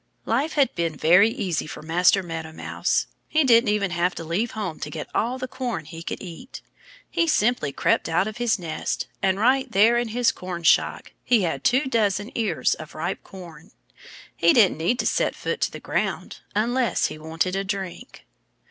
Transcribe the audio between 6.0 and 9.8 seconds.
could eat. He simply crept out of his nest, and right